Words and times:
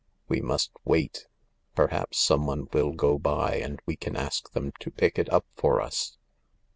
"We 0.29 0.41
must 0.41 0.71
wait; 0.83 1.27
perhaps 1.75 2.17
someone 2.17 2.67
will 2.73 2.91
go 2.91 3.19
by 3.19 3.57
and 3.57 3.79
we 3.85 3.95
can 3.95 4.15
ask 4.17 4.51
them 4.51 4.73
to 4.79 4.89
pick 4.89 5.19
it 5.19 5.31
up 5.31 5.45
for 5.55 5.79
us." 5.79 6.17